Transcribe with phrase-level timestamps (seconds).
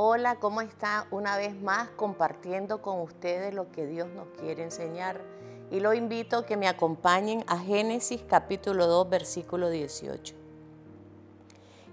[0.00, 1.08] Hola, ¿cómo está?
[1.10, 5.20] Una vez más compartiendo con ustedes lo que Dios nos quiere enseñar.
[5.72, 10.36] Y lo invito a que me acompañen a Génesis capítulo 2, versículo 18.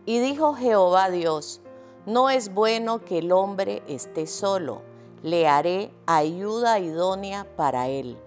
[0.06, 1.62] Y dijo Jehová Dios,
[2.06, 4.84] no es bueno que el hombre esté solo,
[5.24, 8.20] le haré ayuda idónea para él.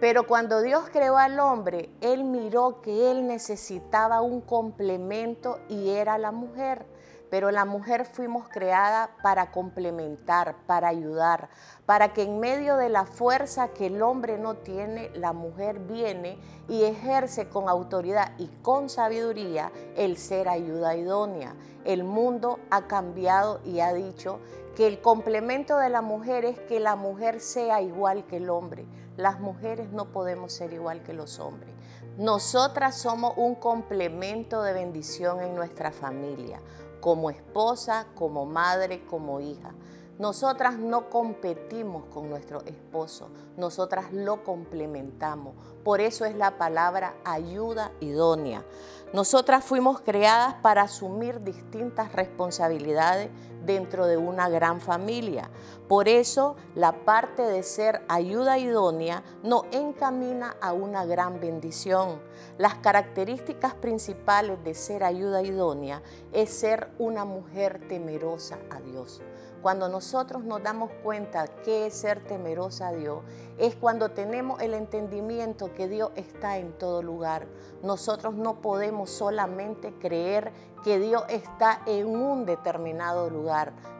[0.00, 6.18] Pero cuando Dios creó al hombre, Él miró que Él necesitaba un complemento y era
[6.18, 6.86] la mujer
[7.32, 11.48] pero la mujer fuimos creada para complementar, para ayudar,
[11.86, 16.36] para que en medio de la fuerza que el hombre no tiene, la mujer viene
[16.68, 21.54] y ejerce con autoridad y con sabiduría el ser ayuda idónea.
[21.86, 24.38] El mundo ha cambiado y ha dicho
[24.76, 28.84] que el complemento de la mujer es que la mujer sea igual que el hombre.
[29.16, 31.72] Las mujeres no podemos ser igual que los hombres.
[32.18, 36.60] Nosotras somos un complemento de bendición en nuestra familia
[37.02, 39.74] como esposa, como madre, como hija.
[40.20, 45.56] Nosotras no competimos con nuestro esposo, nosotras lo complementamos.
[45.82, 48.64] Por eso es la palabra ayuda idónea.
[49.12, 53.30] Nosotras fuimos creadas para asumir distintas responsabilidades
[53.64, 55.50] dentro de una gran familia.
[55.88, 62.20] Por eso la parte de ser ayuda idónea nos encamina a una gran bendición.
[62.58, 69.22] Las características principales de ser ayuda idónea es ser una mujer temerosa a Dios.
[69.62, 73.22] Cuando nosotros nos damos cuenta que es ser temerosa a Dios,
[73.58, 77.46] es cuando tenemos el entendimiento que Dios está en todo lugar.
[77.80, 83.51] Nosotros no podemos solamente creer que Dios está en un determinado lugar.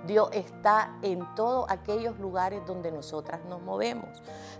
[0.06, 4.08] Dios está en todos aquellos lugares donde nosotras nos movemos.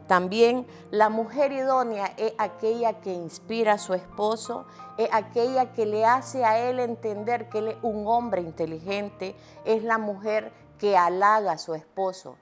[0.07, 4.67] También la mujer idónea es aquella que inspira a su esposo,
[4.99, 9.34] es aquella que le hace a él entender que él es un hombre inteligente,
[9.65, 12.37] es la mujer que halaga a su esposo.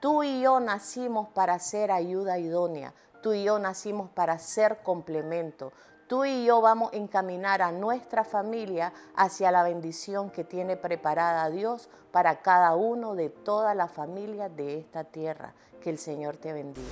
[0.00, 2.94] Tú y yo nacimos para ser ayuda idónea.
[3.22, 5.72] Tú y yo nacimos para ser complemento.
[6.10, 11.48] Tú y yo vamos a encaminar a nuestra familia hacia la bendición que tiene preparada
[11.50, 15.54] Dios para cada uno de todas las familias de esta tierra.
[15.80, 16.88] Que el Señor te bendiga.